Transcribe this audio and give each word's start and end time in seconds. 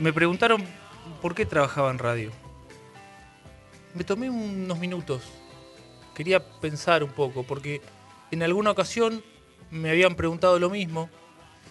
Me 0.00 0.14
preguntaron 0.14 0.64
por 1.20 1.34
qué 1.34 1.44
trabajaba 1.44 1.90
en 1.90 1.98
radio. 1.98 2.30
Me 3.94 4.02
tomé 4.02 4.30
unos 4.30 4.78
minutos, 4.78 5.22
quería 6.14 6.42
pensar 6.60 7.04
un 7.04 7.10
poco, 7.10 7.42
porque 7.42 7.82
en 8.30 8.42
alguna 8.42 8.70
ocasión 8.70 9.22
me 9.70 9.90
habían 9.90 10.14
preguntado 10.14 10.58
lo 10.58 10.70
mismo 10.70 11.10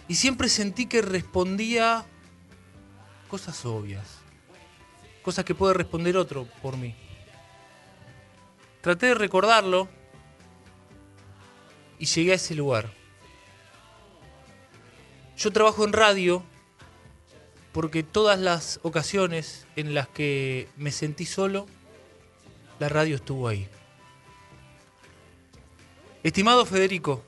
y 0.06 0.14
siempre 0.14 0.48
sentí 0.48 0.86
que 0.86 1.02
respondía 1.02 2.06
cosas 3.28 3.64
obvias, 3.64 4.18
cosas 5.22 5.44
que 5.44 5.54
puede 5.54 5.74
responder 5.74 6.16
otro 6.16 6.46
por 6.62 6.76
mí. 6.76 6.94
Traté 8.80 9.06
de 9.06 9.14
recordarlo 9.14 9.88
y 11.98 12.06
llegué 12.06 12.32
a 12.32 12.36
ese 12.36 12.54
lugar. 12.54 12.90
Yo 15.36 15.50
trabajo 15.50 15.84
en 15.84 15.92
radio 15.92 16.44
porque 17.72 18.02
todas 18.02 18.38
las 18.38 18.80
ocasiones 18.82 19.66
en 19.76 19.94
las 19.94 20.08
que 20.08 20.68
me 20.76 20.90
sentí 20.90 21.24
solo, 21.24 21.66
la 22.78 22.88
radio 22.88 23.16
estuvo 23.16 23.48
ahí. 23.48 23.68
Estimado 26.22 26.66
Federico, 26.66 27.22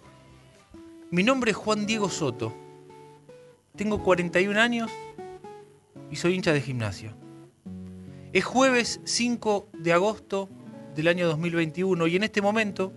mi 1.10 1.22
nombre 1.22 1.53
es 1.53 1.56
Juan 1.56 1.86
Diego 1.86 2.10
Soto. 2.10 2.54
Tengo 3.76 4.03
41 4.03 4.60
años 4.60 4.91
y 6.10 6.16
soy 6.16 6.34
hincha 6.34 6.53
de 6.53 6.60
gimnasia. 6.60 7.14
Es 8.32 8.44
jueves 8.44 9.00
5 9.04 9.69
de 9.72 9.92
agosto 9.92 10.48
del 10.94 11.09
año 11.09 11.26
2021 11.26 12.06
y 12.06 12.16
en 12.16 12.22
este 12.22 12.42
momento 12.42 12.92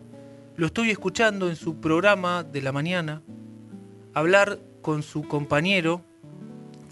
lo 0.55 0.65
estoy 0.65 0.91
escuchando 0.91 1.49
en 1.49 1.55
su 1.55 1.79
programa 1.79 2.43
de 2.43 2.61
la 2.61 2.71
mañana 2.71 3.21
hablar 4.13 4.59
con 4.81 5.03
su 5.03 5.23
compañero, 5.23 6.05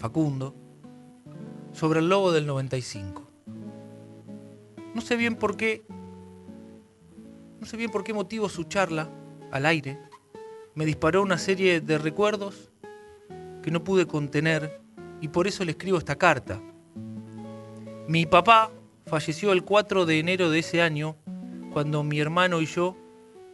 Facundo, 0.04 0.54
sobre 1.72 2.00
el 2.00 2.10
lobo 2.10 2.30
del 2.30 2.46
95. 2.46 3.26
No 4.94 5.00
sé 5.00 5.16
bien 5.16 5.34
por 5.34 5.56
qué, 5.56 5.86
no 7.58 7.64
sé 7.64 7.78
bien 7.78 7.90
por 7.90 8.04
qué 8.04 8.12
motivo 8.12 8.50
su 8.50 8.64
charla 8.64 9.08
al 9.50 9.64
aire 9.64 9.98
me 10.74 10.84
disparó 10.84 11.22
una 11.22 11.38
serie 11.38 11.80
de 11.80 11.96
recuerdos 11.96 12.70
que 13.62 13.70
no 13.70 13.82
pude 13.82 14.06
contener 14.06 14.78
y 15.22 15.28
por 15.28 15.46
eso 15.46 15.64
le 15.64 15.70
escribo 15.70 15.96
esta 15.96 16.16
carta. 16.16 16.60
Mi 18.06 18.26
papá 18.26 18.72
falleció 19.06 19.52
el 19.52 19.64
4 19.64 20.04
de 20.04 20.18
enero 20.18 20.50
de 20.50 20.58
ese 20.58 20.82
año 20.82 21.16
cuando 21.72 22.04
mi 22.04 22.20
hermano 22.20 22.60
y 22.60 22.66
yo 22.66 22.94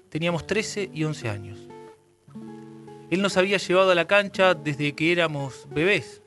teníamos 0.08 0.48
13 0.48 0.90
y 0.92 1.04
11 1.04 1.28
años. 1.28 1.68
Él 3.08 3.22
nos 3.22 3.36
había 3.36 3.58
llevado 3.58 3.92
a 3.92 3.94
la 3.94 4.08
cancha 4.08 4.54
desde 4.54 4.96
que 4.96 5.12
éramos 5.12 5.68
bebés, 5.70 6.24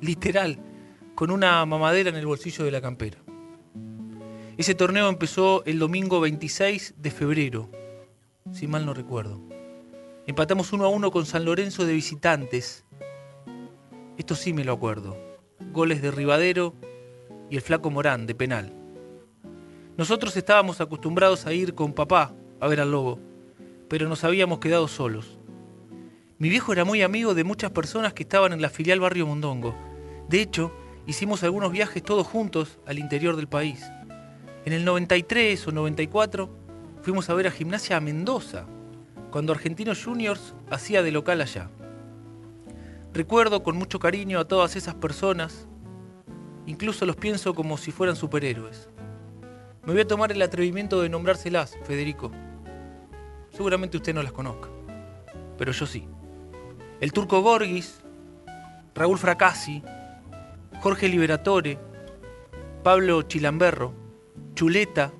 literal, 0.00 0.58
con 1.14 1.30
una 1.30 1.64
mamadera 1.66 2.10
en 2.10 2.16
el 2.16 2.26
bolsillo 2.26 2.64
de 2.64 2.70
la 2.70 2.80
campera. 2.80 3.18
Ese 4.56 4.74
torneo 4.74 5.08
empezó 5.08 5.64
el 5.66 5.78
domingo 5.78 6.20
26 6.20 6.94
de 6.98 7.10
febrero, 7.10 7.70
si 8.52 8.66
mal 8.66 8.84
no 8.84 8.94
recuerdo. 8.94 9.40
Empatamos 10.26 10.72
uno 10.72 10.84
a 10.84 10.88
uno 10.88 11.10
con 11.10 11.26
San 11.26 11.44
Lorenzo 11.44 11.86
de 11.86 11.94
visitantes. 11.94 12.84
Esto 14.16 14.34
sí 14.34 14.52
me 14.52 14.64
lo 14.64 14.72
acuerdo. 14.72 15.16
Goles 15.72 16.02
de 16.02 16.10
Ribadero 16.10 16.74
y 17.50 17.56
el 17.56 17.62
flaco 17.62 17.90
Morán 17.90 18.26
de 18.26 18.34
penal. 18.34 18.74
Nosotros 19.96 20.36
estábamos 20.36 20.80
acostumbrados 20.80 21.46
a 21.46 21.52
ir 21.52 21.74
con 21.74 21.92
papá 21.92 22.34
a 22.60 22.68
ver 22.68 22.80
al 22.80 22.90
lobo, 22.90 23.18
pero 23.88 24.08
nos 24.08 24.22
habíamos 24.24 24.58
quedado 24.58 24.86
solos. 24.86 25.37
Mi 26.40 26.48
viejo 26.48 26.72
era 26.72 26.84
muy 26.84 27.02
amigo 27.02 27.34
de 27.34 27.42
muchas 27.42 27.72
personas 27.72 28.12
que 28.12 28.22
estaban 28.22 28.52
en 28.52 28.62
la 28.62 28.68
filial 28.68 29.00
Barrio 29.00 29.26
Mondongo. 29.26 29.74
De 30.28 30.40
hecho, 30.40 30.72
hicimos 31.04 31.42
algunos 31.42 31.72
viajes 31.72 32.00
todos 32.00 32.28
juntos 32.28 32.78
al 32.86 33.00
interior 33.00 33.34
del 33.34 33.48
país. 33.48 33.84
En 34.64 34.72
el 34.72 34.84
93 34.84 35.66
o 35.66 35.72
94 35.72 36.48
fuimos 37.02 37.28
a 37.28 37.34
ver 37.34 37.48
a 37.48 37.50
Gimnasia 37.50 37.96
a 37.96 38.00
Mendoza, 38.00 38.66
cuando 39.32 39.52
Argentinos 39.52 40.04
Juniors 40.04 40.54
hacía 40.70 41.02
de 41.02 41.10
local 41.10 41.40
allá. 41.40 41.70
Recuerdo 43.12 43.64
con 43.64 43.76
mucho 43.76 43.98
cariño 43.98 44.38
a 44.38 44.46
todas 44.46 44.76
esas 44.76 44.94
personas, 44.94 45.66
incluso 46.66 47.04
los 47.04 47.16
pienso 47.16 47.52
como 47.52 47.76
si 47.78 47.90
fueran 47.90 48.14
superhéroes. 48.14 48.88
Me 49.84 49.92
voy 49.92 50.02
a 50.02 50.06
tomar 50.06 50.30
el 50.30 50.42
atrevimiento 50.42 51.02
de 51.02 51.08
nombrárselas, 51.08 51.76
Federico. 51.82 52.30
Seguramente 53.50 53.96
usted 53.96 54.14
no 54.14 54.22
las 54.22 54.30
conozca, 54.30 54.68
pero 55.56 55.72
yo 55.72 55.84
sí 55.84 56.06
el 57.00 57.12
turco 57.12 57.42
Gorgis, 57.42 58.00
Raúl 58.94 59.18
Fracassi, 59.18 59.82
Jorge 60.80 61.08
Liberatore, 61.08 61.78
Pablo 62.82 63.22
Chilamberro, 63.22 63.92
Chuleta, 64.54 65.12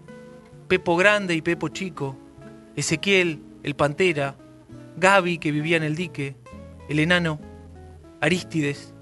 Pepo 0.67 0.97
Grande 0.97 1.35
y 1.35 1.43
Pepo 1.43 1.69
Chico, 1.69 2.17
Ezequiel, 2.75 3.43
el 3.63 3.77
Pantera, 3.77 4.37
Gaby 4.97 5.39
que 5.39 5.53
vivía 5.53 5.77
en 5.77 5.85
el 5.85 5.95
dique, 5.95 6.37
el 6.89 6.99
enano, 6.99 7.41
Aristides, 8.21 8.93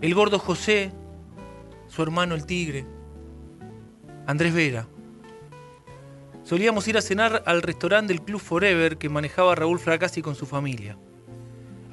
el 0.00 0.14
gordo 0.14 0.38
José, 0.38 0.92
su 1.88 2.02
hermano 2.02 2.34
el 2.34 2.46
tigre, 2.46 2.86
Andrés 4.26 4.54
Vera. 4.54 4.86
Solíamos 6.44 6.86
ir 6.86 6.96
a 6.96 7.02
cenar 7.02 7.42
al 7.46 7.62
restaurante 7.62 8.12
del 8.12 8.22
Club 8.22 8.40
Forever 8.40 8.98
que 8.98 9.08
manejaba 9.08 9.54
Raúl 9.54 9.78
Fracassi 9.80 10.22
con 10.22 10.34
su 10.34 10.46
familia. 10.46 10.96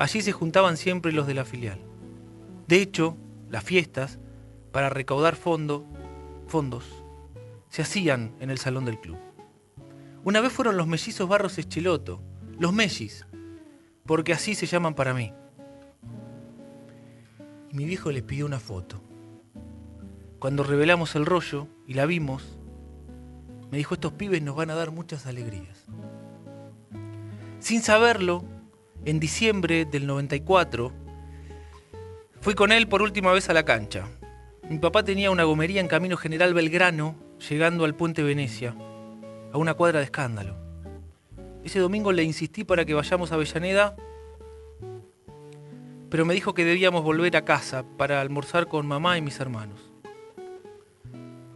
Allí 0.02 0.24
se 0.24 0.32
juntaban 0.32 0.78
siempre 0.78 1.12
los 1.12 1.28
de 1.28 1.36
la 1.36 1.46
filial. 1.46 1.80
De 2.68 2.82
hecho, 2.82 3.18
las 3.52 3.64
fiestas, 3.64 4.18
para 4.72 4.90
recaudar 4.90 5.36
fondo, 5.36 5.86
fondos, 6.48 7.04
se 7.70 7.84
hacían 7.84 8.34
en 8.40 8.50
el 8.50 8.58
salón 8.58 8.86
del 8.86 9.00
club. 9.00 9.20
Una 10.24 10.42
vez 10.42 10.52
fueron 10.52 10.76
los 10.76 10.88
mellizos 10.88 11.30
Barros 11.30 11.60
Echeloto, 11.60 12.20
los 12.58 12.74
Mellis, 12.74 13.28
porque 14.08 14.34
así 14.34 14.56
se 14.56 14.66
llaman 14.66 14.96
para 14.96 15.14
mí. 15.14 15.36
Y 17.70 17.76
mi 17.76 17.86
viejo 17.86 18.12
les 18.12 18.24
pidió 18.24 18.48
una 18.48 18.60
foto. 18.60 19.04
Cuando 20.40 20.64
revelamos 20.64 21.16
el 21.16 21.28
rollo 21.28 21.68
y 21.86 21.94
la 21.94 22.08
vimos, 22.08 22.58
me 23.70 23.78
dijo, 23.78 23.94
estos 23.94 24.14
pibes 24.14 24.42
nos 24.42 24.56
van 24.56 24.72
a 24.72 24.76
dar 24.76 24.90
muchas 24.90 25.28
alegrías. 25.28 25.86
Sin 27.60 27.84
saberlo, 27.84 28.44
en 29.06 29.20
diciembre 29.20 29.86
del 29.86 30.06
94, 30.06 30.92
fui 32.40 32.54
con 32.54 32.72
él 32.72 32.88
por 32.88 33.02
última 33.02 33.32
vez 33.32 33.50
a 33.50 33.54
la 33.54 33.64
cancha. 33.64 34.08
Mi 34.70 34.78
papá 34.78 35.04
tenía 35.04 35.32
una 35.32 35.44
gomería 35.44 35.82
en 35.82 35.88
Camino 35.88 36.18
General 36.18 36.54
Belgrano, 36.54 37.16
llegando 37.50 37.86
al 37.86 37.96
puente 37.96 38.24
Venecia, 38.24 38.76
a 39.52 39.58
una 39.58 39.74
cuadra 39.74 40.00
de 40.00 40.06
escándalo. 40.06 40.56
Ese 41.64 41.80
domingo 41.80 42.12
le 42.12 42.24
insistí 42.24 42.64
para 42.64 42.86
que 42.86 42.94
vayamos 42.94 43.32
a 43.32 43.36
Avellaneda, 43.36 43.96
pero 46.10 46.26
me 46.26 46.34
dijo 46.34 46.54
que 46.54 46.66
debíamos 46.66 47.04
volver 47.04 47.36
a 47.38 47.46
casa 47.46 47.84
para 47.98 48.22
almorzar 48.22 48.68
con 48.68 48.86
mamá 48.86 49.18
y 49.18 49.22
mis 49.22 49.40
hermanos. 49.40 49.92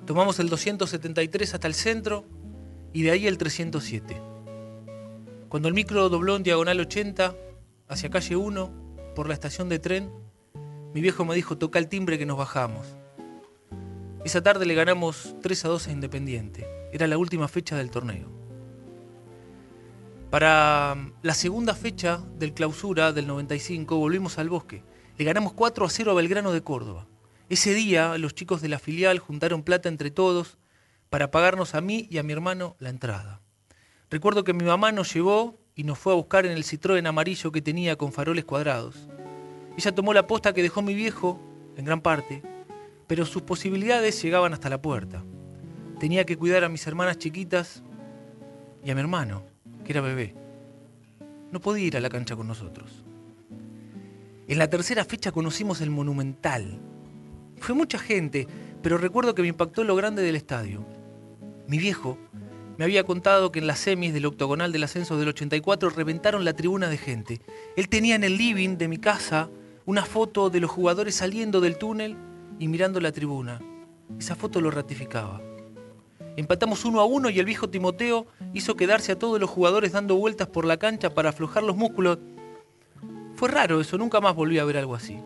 Tomamos 0.06 0.40
el 0.40 0.50
273 0.50 1.54
hasta 1.54 1.68
el 1.68 1.74
centro 1.74 2.26
y 2.94 3.04
de 3.04 3.12
ahí 3.12 3.28
el 3.28 3.38
307. 3.38 4.35
Cuando 5.50 5.68
el 5.68 5.74
micro 5.74 6.10
dobló 6.10 6.36
en 6.36 6.44
diagonal 6.44 6.80
80 6.80 7.36
hacia 7.88 8.10
calle 8.10 8.36
1 8.36 9.14
por 9.16 9.28
la 9.28 9.34
estación 9.34 9.70
de 9.70 9.80
tren, 9.80 10.12
mi 10.94 11.02
viejo 11.02 11.24
me 11.26 11.36
dijo 11.36 11.58
toca 11.58 11.80
el 11.80 11.88
timbre 11.88 12.18
que 12.18 12.26
nos 12.26 12.38
bajamos. 12.38 12.96
Esa 14.24 14.42
tarde 14.42 14.66
le 14.66 14.74
ganamos 14.74 15.36
3 15.42 15.66
a 15.66 15.68
2 15.68 15.88
a 15.88 15.92
Independiente. 15.92 16.68
Era 16.92 17.06
la 17.06 17.18
última 17.18 17.48
fecha 17.48 17.76
del 17.76 17.92
torneo. 17.92 18.28
Para 20.32 20.98
la 21.22 21.34
segunda 21.36 21.76
fecha 21.76 22.24
del 22.38 22.54
clausura 22.54 23.14
del 23.14 23.28
95 23.28 23.98
volvimos 23.98 24.40
al 24.40 24.50
bosque. 24.50 24.84
Le 25.18 25.26
ganamos 25.26 25.54
4 25.54 25.86
a 25.86 25.90
0 25.90 26.12
a 26.12 26.16
Belgrano 26.16 26.52
de 26.52 26.64
Córdoba. 26.64 27.08
Ese 27.50 27.76
día 27.76 28.18
los 28.18 28.34
chicos 28.34 28.62
de 28.62 28.70
la 28.70 28.80
filial 28.80 29.20
juntaron 29.20 29.62
plata 29.62 29.90
entre 29.90 30.10
todos 30.10 30.58
para 31.10 31.30
pagarnos 31.30 31.76
a 31.76 31.82
mí 31.82 32.08
y 32.10 32.18
a 32.18 32.24
mi 32.24 32.34
hermano 32.34 32.76
la 32.80 32.90
entrada. 32.90 33.45
Recuerdo 34.10 34.44
que 34.44 34.54
mi 34.54 34.63
mamá 34.63 34.92
nos 34.92 35.13
llevó 35.13 35.57
y 35.75 35.84
nos 35.84 35.98
fue 35.98 36.13
a 36.13 36.16
buscar 36.16 36.46
en 36.46 36.52
el 36.52 36.63
Citroën 36.63 37.06
amarillo 37.07 37.52
que 37.52 37.62
tenía 37.62 37.96
con 37.96 38.12
faroles 38.12 38.46
cuadrados. 38.46 39.10
Ella 39.78 39.94
tomó 39.94 40.13
la 40.13 40.28
posta 40.28 40.54
que 40.54 40.62
dejó 40.62 40.81
mi 40.81 40.94
viejo, 40.94 41.40
en 41.75 41.86
gran 41.86 42.02
parte, 42.02 42.42
pero 43.07 43.25
sus 43.25 43.42
posibilidades 43.42 44.22
llegaban 44.22 44.54
hasta 44.54 44.69
la 44.69 44.81
puerta. 44.81 45.24
Tenía 46.00 46.25
que 46.25 46.38
cuidar 46.38 46.63
a 46.63 46.69
mis 46.69 46.86
hermanas 46.88 47.18
chiquitas 47.18 47.84
y 48.84 48.92
a 48.92 48.96
mi 48.96 49.02
hermano, 49.02 49.44
que 49.84 49.92
era 49.92 50.02
bebé. 50.02 50.36
No 51.51 51.60
podía 51.60 51.86
ir 51.86 51.98
a 51.98 52.01
la 52.01 52.10
cancha 52.10 52.36
con 52.36 52.48
nosotros. 52.48 53.04
En 54.48 54.60
la 54.60 54.69
tercera 54.69 55.04
fecha 55.04 55.31
conocimos 55.31 55.81
el 55.81 55.90
Monumental. 55.90 56.80
Fue 57.60 57.74
mucha 57.74 57.98
gente, 57.98 58.48
pero 58.84 59.00
recuerdo 59.00 59.34
que 59.34 59.42
me 59.42 59.48
impactó 59.48 59.84
lo 59.84 59.96
grande 59.96 60.22
del 60.22 60.36
estadio. 60.36 60.86
Mi 61.68 61.80
viejo 61.80 62.19
me 62.77 62.83
había 62.83 63.04
contado 63.04 63.51
que 63.51 63.60
en 63.60 63.68
las 63.68 63.80
semis 63.80 64.13
del 64.13 64.25
octogonal 64.25 64.72
del 64.72 64.83
ascenso 64.83 65.18
del 65.18 65.30
84 65.30 65.89
reventaron 65.89 66.44
la 66.44 66.54
tribuna 66.54 66.89
de 66.89 66.98
gente. 66.98 67.42
Él 67.75 67.88
tenía 67.88 68.16
en 68.16 68.24
el 68.24 68.38
living 68.38 68.77
de 68.77 68.88
mi 68.88 68.98
casa 68.98 69.50
una 69.86 70.04
foto 70.06 70.50
de 70.50 70.60
los 70.60 70.72
jugadores 70.72 71.16
saliendo 71.16 71.62
del 71.62 71.77
túnel 71.77 72.18
y 72.60 72.68
mirando 72.68 73.00
la 73.00 73.12
tribuna. 73.12 73.62
Esa 74.19 74.36
foto 74.36 74.60
lo 74.60 74.72
ratificaba. 74.72 75.42
Empatamos 76.38 76.83
uno 76.83 77.00
a 77.00 77.06
uno 77.06 77.30
y 77.30 77.39
el 77.39 77.45
viejo 77.45 77.69
Timoteo 77.69 78.27
hizo 78.54 78.75
quedarse 78.75 79.13
a 79.13 79.19
todos 79.19 79.39
los 79.39 79.50
jugadores 79.50 79.94
dando 79.94 80.18
vueltas 80.18 80.48
por 80.48 80.66
la 80.66 80.77
cancha 80.77 81.13
para 81.13 81.30
aflojar 81.30 81.63
los 81.63 81.77
músculos. 81.77 82.18
Fue 83.36 83.50
raro 83.50 83.80
eso, 83.80 83.98
nunca 83.98 84.19
más 84.19 84.36
volví 84.36 84.60
a 84.60 84.66
ver 84.66 84.77
algo 84.77 84.95
así. 84.95 85.18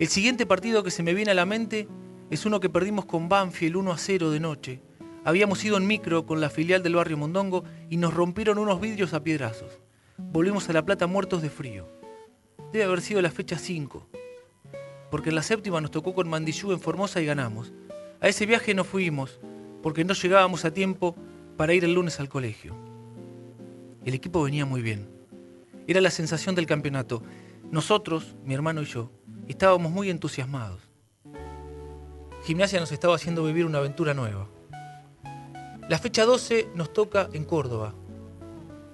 El 0.00 0.08
siguiente 0.08 0.46
partido 0.46 0.82
que 0.82 0.90
se 0.90 1.02
me 1.02 1.14
viene 1.14 1.30
a 1.30 1.34
la 1.34 1.46
mente 1.46 1.86
es 2.30 2.44
uno 2.44 2.58
que 2.60 2.68
perdimos 2.68 3.04
con 3.04 3.28
Banfield 3.28 3.76
1 3.76 3.92
a 3.92 3.98
0 3.98 4.30
de 4.30 4.40
noche. 4.40 4.80
Habíamos 5.24 5.64
ido 5.64 5.76
en 5.76 5.86
micro 5.86 6.26
con 6.26 6.40
la 6.40 6.50
filial 6.50 6.82
del 6.82 6.96
barrio 6.96 7.16
Mondongo 7.16 7.64
y 7.90 7.96
nos 7.96 8.14
rompieron 8.14 8.58
unos 8.58 8.80
vidrios 8.80 9.12
a 9.14 9.22
piedrazos. 9.22 9.78
Volvimos 10.16 10.68
a 10.68 10.72
La 10.72 10.84
Plata 10.84 11.06
muertos 11.06 11.42
de 11.42 11.50
frío. 11.50 11.88
Debe 12.72 12.84
haber 12.84 13.00
sido 13.00 13.22
la 13.22 13.30
fecha 13.30 13.58
5 13.58 14.08
porque 15.10 15.30
en 15.30 15.36
la 15.36 15.42
séptima 15.42 15.80
nos 15.80 15.90
tocó 15.90 16.14
con 16.14 16.28
Mandillú 16.28 16.72
en 16.72 16.80
Formosa 16.80 17.20
y 17.20 17.26
ganamos. 17.26 17.72
A 18.20 18.28
ese 18.28 18.46
viaje 18.46 18.74
no 18.74 18.84
fuimos, 18.84 19.40
porque 19.82 20.04
no 20.04 20.14
llegábamos 20.14 20.64
a 20.64 20.72
tiempo 20.72 21.16
para 21.56 21.74
ir 21.74 21.84
el 21.84 21.94
lunes 21.94 22.20
al 22.20 22.28
colegio. 22.28 22.76
El 24.04 24.14
equipo 24.14 24.42
venía 24.42 24.66
muy 24.66 24.82
bien. 24.82 25.08
Era 25.86 26.00
la 26.00 26.10
sensación 26.10 26.54
del 26.54 26.66
campeonato. 26.66 27.22
Nosotros, 27.70 28.36
mi 28.44 28.54
hermano 28.54 28.82
y 28.82 28.86
yo, 28.86 29.10
estábamos 29.48 29.90
muy 29.90 30.10
entusiasmados. 30.10 30.82
Gimnasia 32.44 32.80
nos 32.80 32.92
estaba 32.92 33.14
haciendo 33.14 33.44
vivir 33.44 33.64
una 33.64 33.78
aventura 33.78 34.14
nueva. 34.14 34.48
La 35.88 35.96
fecha 35.96 36.26
12 36.26 36.68
nos 36.74 36.92
toca 36.92 37.30
en 37.32 37.46
Córdoba, 37.46 37.94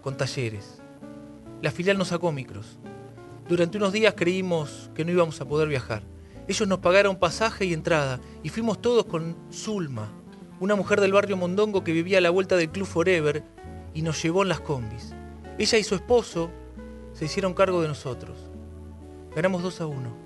con 0.00 0.16
talleres. 0.16 0.80
La 1.60 1.72
filial 1.72 1.98
nos 1.98 2.08
sacó 2.08 2.30
micros. 2.30 2.78
Durante 3.48 3.78
unos 3.78 3.92
días 3.92 4.14
creímos 4.16 4.92
que 4.94 5.04
no 5.04 5.10
íbamos 5.10 5.40
a 5.40 5.44
poder 5.44 5.66
viajar. 5.66 6.04
Ellos 6.46 6.68
nos 6.68 6.78
pagaron 6.78 7.16
pasaje 7.16 7.64
y 7.64 7.72
entrada 7.72 8.20
y 8.44 8.48
fuimos 8.50 8.80
todos 8.80 9.06
con 9.06 9.36
Zulma, 9.52 10.12
una 10.60 10.76
mujer 10.76 11.00
del 11.00 11.12
barrio 11.12 11.36
Mondongo 11.36 11.82
que 11.82 11.90
vivía 11.90 12.18
a 12.18 12.20
la 12.20 12.30
vuelta 12.30 12.56
del 12.56 12.70
Club 12.70 12.86
Forever 12.86 13.42
y 13.92 14.02
nos 14.02 14.22
llevó 14.22 14.42
en 14.42 14.50
las 14.50 14.60
combis. 14.60 15.16
Ella 15.58 15.78
y 15.78 15.82
su 15.82 15.96
esposo 15.96 16.48
se 17.12 17.24
hicieron 17.24 17.54
cargo 17.54 17.82
de 17.82 17.88
nosotros. 17.88 18.38
Ganamos 19.34 19.64
2 19.64 19.80
a 19.80 19.86
1. 19.86 20.16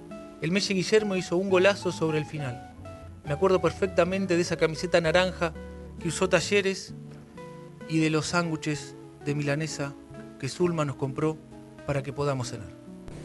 El 0.43 0.53
Messi 0.53 0.75
Guillermo 0.75 1.17
hizo 1.17 1.39
un 1.39 1.49
golazo 1.49 1.93
sobre 1.93 2.19
el 2.19 2.27
final. 2.27 2.75
Me 3.25 3.33
acuerdo 3.33 3.59
perfectamente 3.63 4.37
de 4.37 4.43
esa 4.43 4.59
camiseta 4.59 5.01
naranja 5.01 5.55
que 6.01 6.09
usó 6.09 6.29
Talleres 6.29 6.95
y 7.89 8.01
de 8.01 8.11
los 8.11 8.27
sándwiches 8.27 8.95
de 9.25 9.35
milanesa 9.35 9.95
que 10.39 10.49
Zulma 10.49 10.85
nos 10.85 10.97
compró 10.97 11.37
para 11.87 12.03
que 12.03 12.13
podamos 12.13 12.51
cenar. 12.51 12.69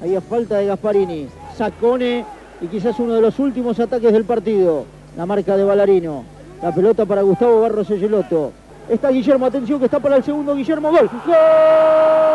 Ahí 0.02 0.16
a 0.16 0.22
falta 0.22 0.58
de 0.58 0.66
Gasparini. 0.68 1.28
Sacone 1.56 2.26
y 2.62 2.68
quizás 2.68 3.00
uno 3.00 3.14
de 3.14 3.22
los 3.22 3.38
últimos 3.40 3.80
ataques 3.80 4.12
del 4.12 4.26
partido. 4.26 4.86
La 5.16 5.26
marca 5.26 5.56
de 5.56 5.64
Ballarino. 5.64 6.24
La 6.62 6.74
pelota 6.74 7.06
para 7.06 7.22
Gustavo 7.22 7.62
Barros 7.62 7.90
Egeloto. 7.90 8.52
Está 8.90 9.10
Guillermo, 9.10 9.46
atención 9.46 9.80
que 9.80 9.86
está 9.86 10.00
para 10.00 10.18
el 10.18 10.24
segundo 10.24 10.56
Guillermo. 10.56 10.92
Gol. 10.92 11.10
¡Gol! 11.26 12.33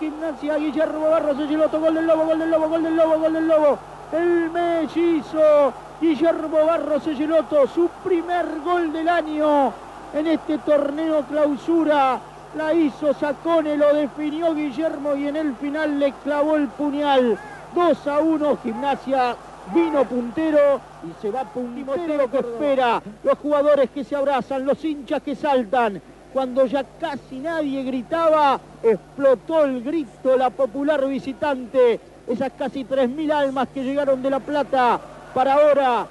Gimnasia, 0.00 0.56
Guillermo 0.56 1.10
Barros 1.10 1.38
Egeloto. 1.38 1.78
Gol 1.78 1.94
del 1.94 2.06
Lobo, 2.06 2.24
gol 2.24 2.38
del 2.38 2.50
Lobo, 2.50 2.68
gol 2.68 2.82
del 2.82 2.96
Lobo, 2.96 3.18
gol 3.18 3.32
del 3.34 3.46
Lobo. 3.46 3.78
El 4.10 4.50
mellizo 4.50 5.72
Guillermo 6.00 6.66
Barros 6.66 7.06
Egeloto, 7.06 7.66
su 7.68 7.88
primer 8.02 8.46
gol 8.64 8.92
del 8.92 9.08
año 9.08 9.72
en 10.14 10.26
este 10.26 10.58
torneo 10.58 11.22
clausura. 11.24 12.18
La 12.56 12.74
hizo 12.74 13.14
Sacone, 13.14 13.76
lo 13.76 13.94
definió 13.94 14.54
Guillermo 14.54 15.14
y 15.14 15.28
en 15.28 15.36
el 15.36 15.54
final 15.54 16.00
le 16.00 16.12
clavó 16.24 16.56
el 16.56 16.66
puñal. 16.66 17.38
2 17.74 18.06
a 18.08 18.18
1, 18.18 18.58
gimnasia 18.64 19.36
vino 19.72 20.04
puntero 20.04 20.80
y 21.04 21.22
se 21.22 21.30
va 21.30 21.44
puntero 21.44 22.28
que 22.28 22.38
espera. 22.38 23.00
Los 23.22 23.38
jugadores 23.38 23.90
que 23.90 24.02
se 24.02 24.16
abrazan, 24.16 24.66
los 24.66 24.84
hinchas 24.84 25.22
que 25.22 25.36
saltan. 25.36 26.02
Cuando 26.32 26.64
ya 26.66 26.84
casi 27.00 27.40
nadie 27.40 27.82
gritaba, 27.82 28.60
explotó 28.82 29.64
el 29.64 29.82
grito 29.82 30.36
la 30.36 30.50
popular 30.50 31.04
visitante. 31.06 31.98
Esas 32.28 32.52
casi 32.56 32.84
3.000 32.84 33.32
almas 33.32 33.68
que 33.68 33.82
llegaron 33.82 34.22
de 34.22 34.30
La 34.30 34.38
Plata 34.38 35.00
para 35.34 35.54
ahora 35.54 36.06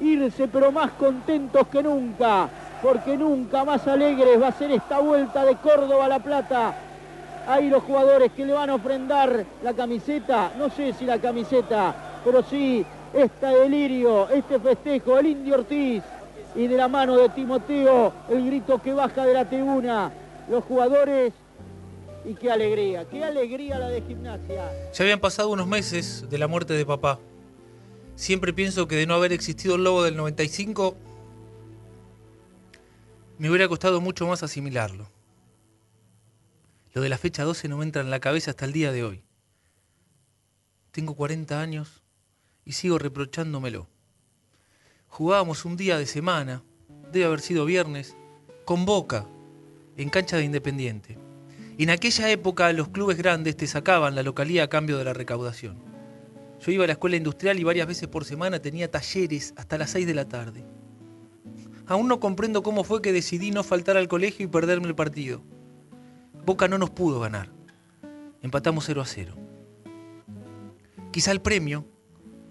irse 0.00 0.48
pero 0.48 0.70
más 0.70 0.92
contentos 0.92 1.66
que 1.66 1.82
nunca, 1.82 2.48
porque 2.80 3.16
nunca 3.16 3.64
más 3.64 3.86
alegres 3.86 4.40
va 4.40 4.48
a 4.48 4.52
ser 4.52 4.70
esta 4.70 5.00
vuelta 5.00 5.44
de 5.44 5.56
Córdoba 5.56 6.04
a 6.04 6.08
La 6.08 6.18
Plata. 6.20 6.74
Hay 7.48 7.68
los 7.68 7.82
jugadores 7.82 8.30
que 8.32 8.46
le 8.46 8.52
van 8.52 8.70
a 8.70 8.76
ofrendar 8.76 9.44
la 9.64 9.74
camiseta, 9.74 10.52
no 10.58 10.70
sé 10.70 10.92
si 10.92 11.04
la 11.04 11.18
camiseta, 11.18 11.92
pero 12.24 12.42
sí 12.44 12.86
este 13.12 13.46
delirio, 13.46 14.28
este 14.28 14.60
festejo, 14.60 15.18
el 15.18 15.26
Indio 15.26 15.56
Ortiz 15.56 16.04
y 16.54 16.66
de 16.66 16.76
la 16.76 16.88
mano 16.88 17.16
de 17.16 17.28
Timoteo, 17.30 18.12
el 18.28 18.46
grito 18.46 18.80
que 18.82 18.92
baja 18.92 19.24
de 19.24 19.34
la 19.34 19.48
tribuna, 19.48 20.12
los 20.48 20.64
jugadores 20.64 21.32
y 22.24 22.34
qué 22.34 22.50
alegría, 22.50 23.08
qué 23.08 23.24
alegría 23.24 23.78
la 23.78 23.88
de 23.88 24.02
gimnasia. 24.02 24.70
Ya 24.92 25.04
habían 25.04 25.20
pasado 25.20 25.50
unos 25.50 25.66
meses 25.66 26.28
de 26.28 26.38
la 26.38 26.48
muerte 26.48 26.74
de 26.74 26.84
papá. 26.84 27.18
Siempre 28.16 28.52
pienso 28.52 28.86
que 28.86 28.96
de 28.96 29.06
no 29.06 29.14
haber 29.14 29.32
existido 29.32 29.76
el 29.76 29.84
lobo 29.84 30.02
del 30.02 30.16
95, 30.16 30.96
me 33.38 33.48
hubiera 33.48 33.68
costado 33.68 34.00
mucho 34.00 34.26
más 34.26 34.42
asimilarlo. 34.42 35.08
Lo 36.92 37.00
de 37.00 37.08
la 37.08 37.16
fecha 37.16 37.44
12 37.44 37.68
no 37.68 37.78
me 37.78 37.84
entra 37.84 38.02
en 38.02 38.10
la 38.10 38.20
cabeza 38.20 38.50
hasta 38.50 38.64
el 38.64 38.72
día 38.72 38.92
de 38.92 39.04
hoy. 39.04 39.22
Tengo 40.90 41.14
40 41.14 41.60
años 41.60 42.02
y 42.64 42.72
sigo 42.72 42.98
reprochándomelo. 42.98 43.86
Jugábamos 45.10 45.64
un 45.64 45.76
día 45.76 45.98
de 45.98 46.06
semana, 46.06 46.62
debe 47.10 47.26
haber 47.26 47.40
sido 47.40 47.64
viernes, 47.64 48.16
con 48.64 48.86
Boca, 48.86 49.26
en 49.96 50.08
cancha 50.08 50.36
de 50.36 50.44
Independiente. 50.44 51.18
En 51.78 51.90
aquella 51.90 52.30
época 52.30 52.72
los 52.72 52.88
clubes 52.88 53.18
grandes 53.18 53.56
te 53.56 53.66
sacaban 53.66 54.14
la 54.14 54.22
localía 54.22 54.62
a 54.62 54.68
cambio 54.68 54.96
de 54.98 55.04
la 55.04 55.12
recaudación. 55.12 55.82
Yo 56.60 56.70
iba 56.70 56.84
a 56.84 56.86
la 56.86 56.92
escuela 56.92 57.16
industrial 57.16 57.58
y 57.58 57.64
varias 57.64 57.88
veces 57.88 58.06
por 58.06 58.24
semana 58.24 58.62
tenía 58.62 58.88
talleres 58.88 59.52
hasta 59.56 59.78
las 59.78 59.90
6 59.90 60.06
de 60.06 60.14
la 60.14 60.28
tarde. 60.28 60.64
Aún 61.86 62.06
no 62.06 62.20
comprendo 62.20 62.62
cómo 62.62 62.84
fue 62.84 63.02
que 63.02 63.12
decidí 63.12 63.50
no 63.50 63.64
faltar 63.64 63.96
al 63.96 64.06
colegio 64.06 64.44
y 64.44 64.48
perderme 64.48 64.86
el 64.86 64.94
partido. 64.94 65.42
Boca 66.46 66.68
no 66.68 66.78
nos 66.78 66.90
pudo 66.90 67.18
ganar. 67.18 67.50
Empatamos 68.42 68.84
0 68.86 69.02
a 69.02 69.06
0. 69.06 69.34
Quizá 71.10 71.32
el 71.32 71.42
premio 71.42 71.84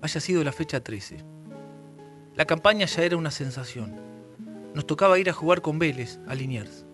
haya 0.01 0.19
sido 0.19 0.43
la 0.43 0.51
fecha 0.51 0.83
13. 0.83 1.38
La 2.39 2.45
campaña 2.45 2.85
ya 2.85 3.03
era 3.03 3.17
una 3.17 3.31
sensación. 3.31 3.97
Nos 4.73 4.87
tocaba 4.87 5.19
ir 5.19 5.29
a 5.29 5.33
jugar 5.33 5.61
con 5.61 5.77
Vélez, 5.77 6.21
a 6.25 6.35
Liniers. 6.35 6.85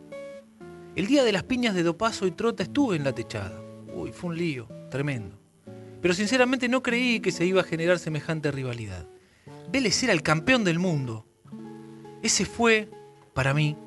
El 0.95 1.05
día 1.05 1.23
de 1.23 1.31
las 1.31 1.43
piñas 1.43 1.75
de 1.75 1.83
Dopazo 1.83 2.25
y 2.25 2.31
Trota 2.31 2.63
estuve 2.63 2.95
en 2.95 3.03
la 3.03 3.13
techada. 3.13 3.61
Uy, 3.93 4.11
fue 4.11 4.31
un 4.31 4.37
lío, 4.39 4.67
tremendo. 4.89 5.37
Pero 6.01 6.15
sinceramente 6.15 6.67
no 6.67 6.81
creí 6.81 7.19
que 7.19 7.31
se 7.31 7.45
iba 7.45 7.61
a 7.61 7.63
generar 7.63 7.99
semejante 7.99 8.49
rivalidad. 8.49 9.07
Vélez 9.71 10.01
era 10.01 10.13
el 10.13 10.23
campeón 10.23 10.63
del 10.63 10.79
mundo. 10.79 11.27
Ese 12.23 12.45
fue, 12.45 12.89
para 13.35 13.53
mí, 13.53 13.77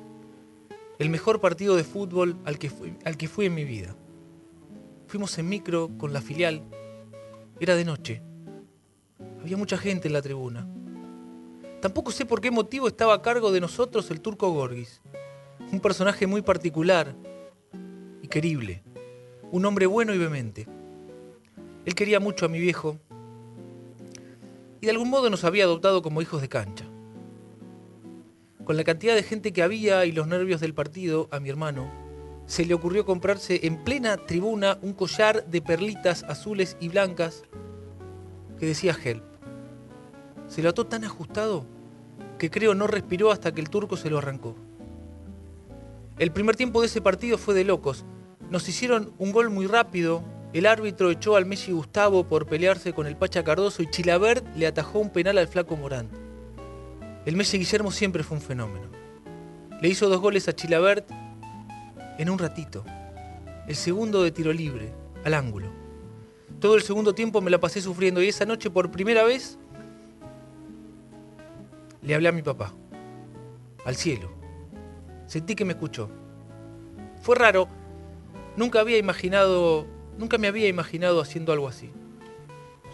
el 0.97 1.09
mejor 1.09 1.41
partido 1.41 1.75
de 1.75 1.83
fútbol 1.83 2.37
al 2.45 2.57
que, 2.57 2.69
fui, 2.69 2.95
al 3.03 3.17
que 3.17 3.27
fui 3.27 3.47
en 3.47 3.55
mi 3.55 3.65
vida. 3.65 3.97
Fuimos 5.07 5.37
en 5.37 5.49
micro 5.49 5.89
con 5.97 6.13
la 6.13 6.21
filial. 6.21 6.63
Era 7.59 7.75
de 7.75 7.83
noche. 7.83 8.23
Había 9.41 9.57
mucha 9.57 9.77
gente 9.77 10.07
en 10.07 10.13
la 10.13 10.21
tribuna. 10.21 10.65
Tampoco 11.81 12.11
sé 12.11 12.25
por 12.25 12.41
qué 12.41 12.51
motivo 12.51 12.87
estaba 12.87 13.13
a 13.13 13.21
cargo 13.21 13.51
de 13.51 13.61
nosotros 13.61 14.11
el 14.11 14.19
turco 14.19 14.51
Gorgis. 14.51 15.01
Un 15.71 15.79
personaje 15.79 16.27
muy 16.27 16.41
particular 16.41 17.15
y 18.21 18.27
querible. 18.27 18.83
Un 19.51 19.65
hombre 19.65 19.85
bueno 19.85 20.13
y 20.13 20.17
vehemente. 20.17 20.67
Él 21.85 21.95
quería 21.95 22.19
mucho 22.19 22.45
a 22.45 22.49
mi 22.49 22.59
viejo 22.59 22.97
y 24.81 24.85
de 24.85 24.91
algún 24.91 25.09
modo 25.09 25.29
nos 25.29 25.43
había 25.45 25.63
adoptado 25.63 26.01
como 26.01 26.21
hijos 26.21 26.41
de 26.41 26.49
cancha. 26.49 26.85
Con 28.65 28.75
la 28.75 28.83
cantidad 28.83 29.15
de 29.15 29.23
gente 29.23 29.53
que 29.53 29.63
había 29.63 30.05
y 30.05 30.11
los 30.11 30.27
nervios 30.27 30.61
del 30.61 30.73
partido, 30.73 31.27
a 31.31 31.39
mi 31.39 31.49
hermano 31.49 31.89
se 32.45 32.65
le 32.65 32.73
ocurrió 32.73 33.05
comprarse 33.05 33.67
en 33.67 33.83
plena 33.83 34.17
tribuna 34.17 34.79
un 34.81 34.93
collar 34.93 35.45
de 35.45 35.61
perlitas 35.61 36.23
azules 36.23 36.77
y 36.79 36.89
blancas 36.89 37.43
que 38.59 38.65
decía 38.65 38.97
Help. 39.01 39.28
Se 40.49 40.63
lo 40.63 40.69
ató 40.69 40.85
tan 40.85 41.05
ajustado 41.05 41.65
que 42.39 42.49
creo 42.49 42.73
no 42.73 42.87
respiró 42.87 43.31
hasta 43.31 43.53
que 43.53 43.61
el 43.61 43.69
turco 43.69 43.95
se 43.95 44.09
lo 44.09 44.17
arrancó. 44.17 44.55
El 46.17 46.31
primer 46.31 46.55
tiempo 46.55 46.81
de 46.81 46.87
ese 46.87 47.01
partido 47.01 47.37
fue 47.37 47.53
de 47.53 47.63
locos. 47.63 48.03
Nos 48.49 48.67
hicieron 48.67 49.13
un 49.19 49.31
gol 49.31 49.51
muy 49.51 49.67
rápido. 49.67 50.23
El 50.51 50.65
árbitro 50.65 51.11
echó 51.11 51.35
al 51.35 51.45
Messi 51.45 51.71
Gustavo 51.71 52.27
por 52.27 52.47
pelearse 52.47 52.93
con 52.93 53.05
el 53.05 53.15
Pacha 53.15 53.43
Cardoso 53.43 53.83
y 53.83 53.89
Chilabert 53.89 54.43
le 54.55 54.65
atajó 54.65 54.99
un 54.99 55.11
penal 55.11 55.37
al 55.37 55.47
flaco 55.47 55.77
Morán. 55.77 56.09
El 57.25 57.35
Messi 57.35 57.59
Guillermo 57.59 57.91
siempre 57.91 58.23
fue 58.23 58.37
un 58.37 58.43
fenómeno. 58.43 58.87
Le 59.81 59.87
hizo 59.87 60.09
dos 60.09 60.19
goles 60.19 60.47
a 60.47 60.53
Chilabert 60.53 61.09
en 62.17 62.29
un 62.29 62.39
ratito. 62.39 62.83
El 63.67 63.75
segundo 63.75 64.23
de 64.23 64.31
tiro 64.31 64.51
libre, 64.51 64.91
al 65.23 65.35
ángulo. 65.35 65.67
Todo 66.59 66.75
el 66.75 66.81
segundo 66.81 67.13
tiempo 67.13 67.39
me 67.39 67.51
la 67.51 67.59
pasé 67.59 67.81
sufriendo 67.81 68.21
y 68.21 68.29
esa 68.29 68.45
noche 68.45 68.71
por 68.71 68.91
primera 68.91 69.23
vez 69.23 69.59
le 72.01 72.15
hablé 72.15 72.29
a 72.29 72.31
mi 72.31 72.41
papá, 72.41 72.73
al 73.85 73.95
cielo. 73.95 74.31
Sentí 75.27 75.55
que 75.55 75.65
me 75.65 75.73
escuchó. 75.73 76.09
Fue 77.21 77.35
raro. 77.35 77.67
Nunca 78.55 78.79
había 78.79 78.97
imaginado, 78.97 79.85
nunca 80.17 80.37
me 80.37 80.47
había 80.47 80.67
imaginado 80.67 81.21
haciendo 81.21 81.53
algo 81.53 81.67
así. 81.67 81.91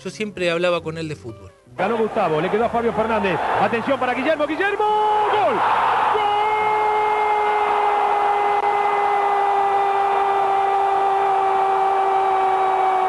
Yo 0.03 0.09
siempre 0.09 0.51
hablaba 0.51 0.81
con 0.81 0.97
él 0.97 1.07
de 1.07 1.15
fútbol. 1.15 1.51
Ganó 1.77 1.97
Gustavo, 1.97 2.41
le 2.41 2.49
quedó 2.49 2.65
a 2.65 2.69
Fabio 2.69 2.93
Fernández. 2.93 3.39
Atención 3.61 3.99
para 3.99 4.13
Guillermo, 4.13 4.45
Guillermo. 4.45 4.83
¡Gol! 4.83 5.55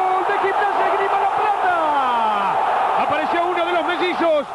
¡Gol 0.07 0.25
de 0.27 0.35
Gimnasia 0.43 0.87
Grima 0.97 1.19
La 1.21 1.31
Plata! 1.37 3.03
Apareció 3.03 3.45
uno 3.45 3.65
de 3.65 3.71
los 3.73 3.85
mellizos, 3.85 4.47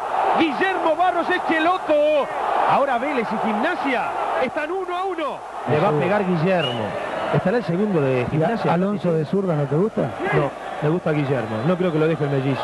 Barros 1.23 1.29
Esqueloto. 1.29 2.27
Ahora 2.69 2.97
Vélez 2.97 3.27
y 3.31 3.37
Gimnasia 3.47 4.11
están 4.43 4.71
uno 4.71 4.97
a 4.97 5.03
uno. 5.05 5.37
Le 5.69 5.79
va 5.79 5.89
a 5.89 5.91
pegar 5.91 6.25
Guillermo. 6.25 6.85
¿Estará 7.33 7.57
el 7.57 7.63
segundo 7.63 8.01
de 8.01 8.25
Gimnasia? 8.29 8.73
Alonso 8.73 9.13
de 9.13 9.25
zurda 9.25 9.55
no 9.55 9.63
te 9.63 9.75
gusta? 9.75 10.01
No, 10.33 10.51
le 10.81 10.89
gusta 10.89 11.11
Guillermo. 11.11 11.57
No 11.65 11.77
creo 11.77 11.91
que 11.91 11.99
lo 11.99 12.07
deje 12.07 12.23
el 12.23 12.29
mellizo. 12.29 12.63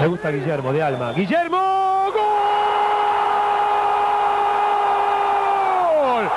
Me 0.00 0.06
gusta 0.06 0.30
Guillermo, 0.30 0.72
de 0.72 0.82
alma. 0.82 1.12
¡Guillermo! 1.12 2.06
¡Gol! 6.06 6.28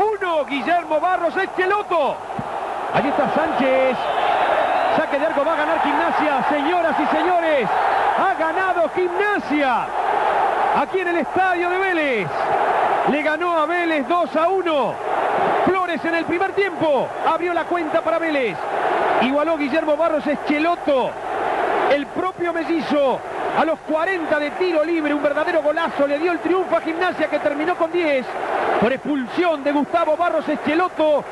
1, 0.00 0.44
Guillermo 0.46 1.00
Barros 1.00 1.36
Esqueloto. 1.36 2.16
Allí 2.94 3.08
está 3.08 3.30
Sánchez. 3.34 3.96
Saque 4.96 5.18
de 5.18 5.26
arco 5.26 5.44
va 5.44 5.52
a 5.52 5.56
ganar 5.56 5.82
Gimnasia, 5.82 6.44
señoras 6.48 6.96
y 6.98 7.16
señores. 7.16 7.68
Ha 8.18 8.34
ganado 8.34 8.88
Gimnasia 8.94 9.86
aquí 10.76 11.00
en 11.00 11.08
el 11.08 11.16
estadio 11.18 11.70
de 11.70 11.78
Vélez. 11.78 12.28
Le 13.10 13.22
ganó 13.22 13.58
a 13.58 13.66
Vélez 13.66 14.08
2 14.08 14.36
a 14.36 14.48
1. 14.48 14.94
Flores 15.66 16.04
en 16.04 16.14
el 16.14 16.24
primer 16.24 16.52
tiempo. 16.52 17.06
Abrió 17.26 17.52
la 17.52 17.64
cuenta 17.64 18.00
para 18.00 18.18
Vélez. 18.18 18.56
Igualó 19.22 19.56
Guillermo 19.56 19.96
Barros 19.96 20.26
Esqueloto. 20.26 21.10
El 21.90 22.06
propio 22.06 22.52
mellizo 22.52 23.18
a 23.58 23.64
los 23.64 23.78
40 23.80 24.38
de 24.38 24.50
tiro 24.52 24.84
libre. 24.84 25.12
Un 25.12 25.22
verdadero 25.22 25.62
golazo. 25.62 26.06
Le 26.06 26.18
dio 26.18 26.32
el 26.32 26.38
triunfo 26.40 26.76
a 26.76 26.80
Gimnasia 26.80 27.28
que 27.28 27.38
terminó 27.38 27.76
con 27.76 27.92
10. 27.92 28.26
Por 28.78 28.92
expulsión 28.92 29.64
de 29.64 29.72
Gustavo 29.72 30.16
Barros 30.16 30.48
Esqueloto. 30.48 31.24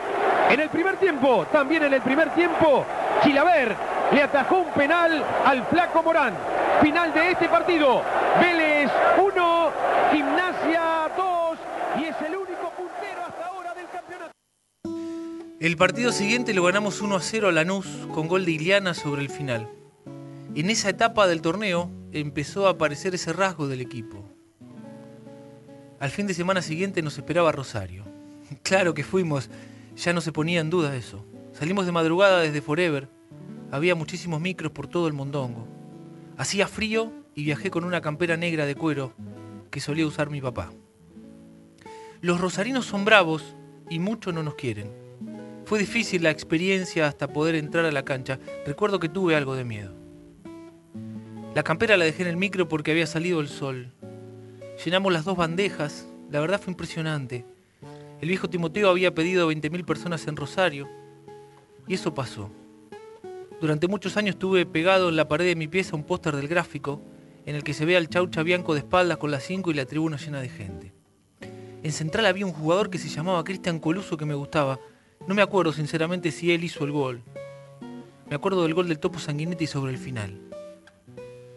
En 0.50 0.60
el 0.60 0.68
primer 0.70 0.96
tiempo, 0.96 1.46
también 1.52 1.84
en 1.84 1.92
el 1.92 2.00
primer 2.00 2.30
tiempo, 2.30 2.84
Chilaver 3.22 3.74
le 4.12 4.22
atajó 4.22 4.58
un 4.58 4.70
penal 4.72 5.22
al 5.44 5.64
flaco 5.66 6.02
Morán. 6.02 6.34
Final 6.80 7.12
de 7.12 7.32
este 7.32 7.48
partido. 7.48 8.02
Vélez 8.40 8.90
1, 9.18 9.70
Gimnasia 10.12 11.10
2 11.16 11.58
y 12.00 12.04
es 12.04 12.16
el 12.26 12.36
único 12.36 12.72
puntero 12.76 13.24
hasta 13.26 13.46
ahora 13.46 13.74
del 13.74 13.86
campeonato. 13.88 14.32
El 15.60 15.76
partido 15.76 16.12
siguiente 16.12 16.54
lo 16.54 16.62
ganamos 16.62 17.00
1 17.00 17.16
a 17.16 17.20
0 17.20 17.48
a 17.48 17.52
Lanús 17.52 17.86
con 18.14 18.28
gol 18.28 18.44
de 18.44 18.52
Iliana 18.52 18.94
sobre 18.94 19.22
el 19.22 19.30
final. 19.30 19.68
En 20.54 20.70
esa 20.70 20.90
etapa 20.90 21.26
del 21.26 21.42
torneo 21.42 21.90
empezó 22.12 22.66
a 22.66 22.70
aparecer 22.70 23.14
ese 23.14 23.32
rasgo 23.32 23.68
del 23.68 23.80
equipo. 23.80 24.37
Al 26.00 26.10
fin 26.10 26.26
de 26.26 26.34
semana 26.34 26.62
siguiente 26.62 27.02
nos 27.02 27.16
esperaba 27.16 27.52
Rosario. 27.52 28.04
Claro 28.62 28.94
que 28.94 29.04
fuimos, 29.04 29.50
ya 29.96 30.12
no 30.12 30.20
se 30.20 30.32
ponía 30.32 30.60
en 30.60 30.70
duda 30.70 30.96
eso. 30.96 31.24
Salimos 31.52 31.86
de 31.86 31.92
madrugada 31.92 32.40
desde 32.40 32.62
Forever, 32.62 33.08
había 33.70 33.94
muchísimos 33.94 34.40
micros 34.40 34.72
por 34.72 34.86
todo 34.86 35.06
el 35.08 35.12
mondongo. 35.12 35.66
Hacía 36.38 36.66
frío 36.66 37.12
y 37.34 37.44
viajé 37.44 37.70
con 37.70 37.84
una 37.84 38.00
campera 38.00 38.36
negra 38.36 38.64
de 38.64 38.74
cuero 38.74 39.12
que 39.70 39.80
solía 39.80 40.06
usar 40.06 40.30
mi 40.30 40.40
papá. 40.40 40.70
Los 42.20 42.40
rosarinos 42.40 42.86
son 42.86 43.04
bravos 43.04 43.54
y 43.90 43.98
mucho 43.98 44.32
no 44.32 44.42
nos 44.42 44.54
quieren. 44.54 44.90
Fue 45.66 45.78
difícil 45.78 46.22
la 46.22 46.30
experiencia 46.30 47.06
hasta 47.06 47.28
poder 47.28 47.54
entrar 47.54 47.84
a 47.84 47.92
la 47.92 48.04
cancha. 48.04 48.38
Recuerdo 48.64 48.98
que 48.98 49.10
tuve 49.10 49.36
algo 49.36 49.54
de 49.54 49.64
miedo. 49.64 49.94
La 51.54 51.62
campera 51.62 51.96
la 51.96 52.06
dejé 52.06 52.22
en 52.22 52.28
el 52.28 52.36
micro 52.36 52.68
porque 52.68 52.92
había 52.92 53.06
salido 53.06 53.40
el 53.40 53.48
sol. 53.48 53.92
Llenamos 54.84 55.12
las 55.12 55.24
dos 55.24 55.36
bandejas. 55.36 56.06
La 56.30 56.40
verdad 56.40 56.60
fue 56.60 56.70
impresionante. 56.70 57.44
El 58.20 58.28
viejo 58.28 58.48
Timoteo 58.48 58.88
había 58.88 59.14
pedido 59.14 59.50
20.000 59.50 59.84
personas 59.84 60.26
en 60.28 60.36
Rosario. 60.36 60.88
Y 61.88 61.94
eso 61.94 62.14
pasó. 62.14 62.50
Durante 63.60 63.88
muchos 63.88 64.16
años 64.16 64.38
tuve 64.38 64.66
pegado 64.66 65.08
en 65.08 65.16
la 65.16 65.26
pared 65.26 65.46
de 65.46 65.56
mi 65.56 65.66
pieza 65.66 65.96
un 65.96 66.04
póster 66.04 66.36
del 66.36 66.46
gráfico 66.46 67.02
en 67.44 67.56
el 67.56 67.64
que 67.64 67.74
se 67.74 67.86
ve 67.86 67.96
al 67.96 68.08
Chaucha 68.08 68.42
Bianco 68.44 68.74
de 68.74 68.80
espaldas 68.80 69.18
con 69.18 69.30
las 69.32 69.42
5 69.42 69.70
y 69.70 69.74
la 69.74 69.86
tribuna 69.86 70.16
llena 70.16 70.40
de 70.40 70.48
gente. 70.48 70.92
En 71.82 71.92
Central 71.92 72.26
había 72.26 72.46
un 72.46 72.52
jugador 72.52 72.88
que 72.88 72.98
se 72.98 73.08
llamaba 73.08 73.42
Cristian 73.42 73.80
Coluso 73.80 74.16
que 74.16 74.26
me 74.26 74.34
gustaba. 74.34 74.78
No 75.26 75.34
me 75.34 75.42
acuerdo 75.42 75.72
sinceramente 75.72 76.30
si 76.30 76.52
él 76.52 76.62
hizo 76.62 76.84
el 76.84 76.92
gol. 76.92 77.22
Me 78.28 78.36
acuerdo 78.36 78.62
del 78.62 78.74
gol 78.74 78.86
del 78.86 79.00
Topo 79.00 79.18
Sanguinetti 79.18 79.66
sobre 79.66 79.90
el 79.90 79.98
final. 79.98 80.40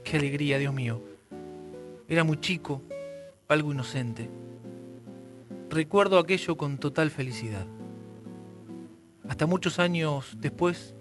Qué 0.04 0.18
alegría, 0.18 0.58
Dios 0.58 0.74
mío. 0.74 1.02
Era 2.08 2.24
muy 2.24 2.40
chico. 2.40 2.82
Algo 3.52 3.72
inocente. 3.72 4.30
Recuerdo 5.70 6.20
aquello 6.20 6.58
con 6.58 6.78
total 6.78 7.12
felicidad. 7.12 7.66
Hasta 9.28 9.46
muchos 9.46 9.80
años 9.80 10.38
después, 10.40 10.96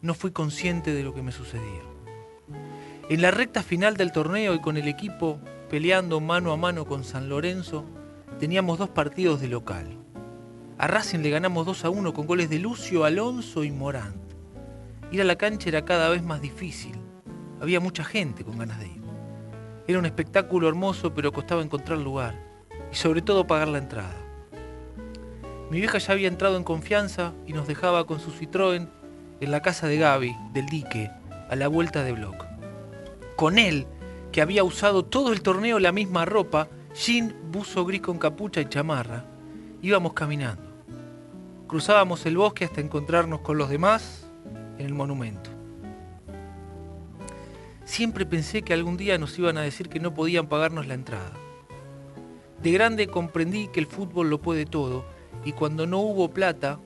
no 0.00 0.14
fui 0.14 0.32
consciente 0.32 0.92
de 0.92 1.02
lo 1.02 1.14
que 1.14 1.22
me 1.22 1.32
sucedía. 1.32 1.82
En 3.08 3.22
la 3.22 3.30
recta 3.30 3.62
final 3.62 3.96
del 3.96 4.12
torneo 4.12 4.54
y 4.54 4.60
con 4.60 4.76
el 4.76 4.88
equipo 4.88 5.40
peleando 5.68 6.20
mano 6.20 6.52
a 6.52 6.56
mano 6.56 6.86
con 6.86 7.04
San 7.04 7.28
Lorenzo, 7.28 7.84
teníamos 8.38 8.78
dos 8.78 8.90
partidos 8.90 9.40
de 9.40 9.48
local. 9.48 9.98
A 10.78 10.86
Racing 10.86 11.20
le 11.20 11.30
ganamos 11.30 11.64
2 11.64 11.84
a 11.84 11.90
1 11.90 12.12
con 12.12 12.26
goles 12.26 12.50
de 12.50 12.58
Lucio, 12.58 13.04
Alonso 13.04 13.64
y 13.64 13.70
Morant. 13.70 14.16
Ir 15.10 15.20
a 15.20 15.24
la 15.24 15.36
cancha 15.36 15.68
era 15.68 15.84
cada 15.84 16.08
vez 16.08 16.22
más 16.22 16.40
difícil. 16.40 16.96
Había 17.60 17.78
mucha 17.78 18.04
gente 18.04 18.44
con 18.44 18.58
ganas 18.58 18.80
de 18.80 18.88
ir. 18.88 19.01
Era 19.86 19.98
un 19.98 20.06
espectáculo 20.06 20.68
hermoso, 20.68 21.12
pero 21.14 21.32
costaba 21.32 21.62
encontrar 21.62 21.98
lugar. 21.98 22.34
Y 22.92 22.96
sobre 22.96 23.22
todo 23.22 23.46
pagar 23.46 23.68
la 23.68 23.78
entrada. 23.78 24.14
Mi 25.70 25.78
vieja 25.78 25.98
ya 25.98 26.12
había 26.12 26.28
entrado 26.28 26.56
en 26.56 26.64
confianza 26.64 27.32
y 27.46 27.52
nos 27.52 27.66
dejaba 27.66 28.06
con 28.06 28.20
su 28.20 28.30
Citroën 28.30 28.88
en 29.40 29.50
la 29.50 29.62
casa 29.62 29.86
de 29.88 29.96
Gaby, 29.96 30.36
del 30.52 30.66
dique, 30.66 31.10
a 31.48 31.56
la 31.56 31.68
vuelta 31.68 32.04
de 32.04 32.12
Block. 32.12 32.44
Con 33.36 33.58
él, 33.58 33.86
que 34.30 34.42
había 34.42 34.64
usado 34.64 35.04
todo 35.04 35.32
el 35.32 35.42
torneo 35.42 35.78
la 35.78 35.90
misma 35.90 36.24
ropa, 36.24 36.68
jean, 36.94 37.34
buzo 37.50 37.84
gris 37.84 38.02
con 38.02 38.18
capucha 38.18 38.60
y 38.60 38.66
chamarra, 38.66 39.24
íbamos 39.80 40.12
caminando. 40.12 40.62
Cruzábamos 41.66 42.24
el 42.26 42.36
bosque 42.36 42.66
hasta 42.66 42.80
encontrarnos 42.80 43.40
con 43.40 43.58
los 43.58 43.68
demás 43.68 44.26
en 44.78 44.86
el 44.86 44.94
monumento. 44.94 45.50
Siempre 47.92 48.24
pensé 48.24 48.62
que 48.62 48.72
algún 48.72 48.96
día 48.96 49.18
nos 49.18 49.38
iban 49.38 49.58
a 49.58 49.60
decir 49.60 49.90
que 49.90 50.00
no 50.00 50.14
podían 50.14 50.46
pagarnos 50.46 50.86
la 50.86 50.94
entrada. 50.94 51.34
De 52.62 52.72
grande 52.72 53.06
comprendí 53.06 53.68
que 53.68 53.80
el 53.80 53.86
fútbol 53.86 54.30
lo 54.30 54.40
puede 54.40 54.64
todo 54.64 55.04
y 55.44 55.52
cuando 55.52 55.86
no 55.86 55.98
hubo 55.98 56.30
plata, 56.30 56.80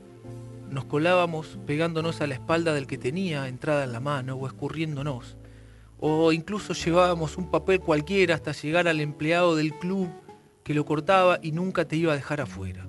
nos 0.68 0.84
colábamos 0.86 1.60
pegándonos 1.64 2.20
a 2.20 2.26
la 2.26 2.34
espalda 2.34 2.74
del 2.74 2.88
que 2.88 2.98
tenía 2.98 3.46
entrada 3.46 3.84
en 3.84 3.92
la 3.92 4.00
mano 4.00 4.34
o 4.34 4.48
escurriéndonos. 4.48 5.36
O 6.00 6.32
incluso 6.32 6.72
llevábamos 6.72 7.36
un 7.36 7.52
papel 7.52 7.78
cualquiera 7.78 8.34
hasta 8.34 8.50
llegar 8.50 8.88
al 8.88 8.98
empleado 8.98 9.54
del 9.54 9.74
club 9.74 10.08
que 10.64 10.74
lo 10.74 10.84
cortaba 10.84 11.38
y 11.40 11.52
nunca 11.52 11.84
te 11.84 11.94
iba 11.94 12.14
a 12.14 12.16
dejar 12.16 12.40
afuera. 12.40 12.88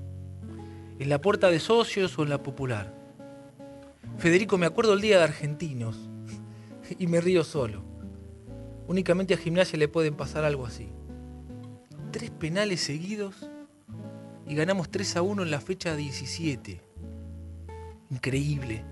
En 0.98 1.10
la 1.10 1.22
puerta 1.22 1.52
de 1.52 1.60
socios 1.60 2.18
o 2.18 2.24
en 2.24 2.30
la 2.30 2.42
popular. 2.42 2.96
Federico, 4.18 4.58
me 4.58 4.66
acuerdo 4.66 4.94
el 4.94 5.02
día 5.02 5.20
de 5.20 5.26
argentinos 5.26 6.10
y 6.98 7.06
me 7.06 7.22
río 7.22 7.44
solo. 7.44 7.97
Únicamente 8.88 9.34
a 9.34 9.38
gimnasia 9.38 9.78
le 9.78 9.88
pueden 9.88 10.16
pasar 10.16 10.46
algo 10.46 10.66
así. 10.66 10.90
Tres 12.12 12.32
penales 12.32 12.82
seguidos 12.82 13.50
y 14.48 14.56
ganamos 14.56 14.90
3 14.90 15.18
a 15.18 15.22
1 15.22 15.44
en 15.44 15.52
la 15.52 15.60
fecha 15.60 15.96
17. 15.96 16.82
Increíble. 18.10 18.86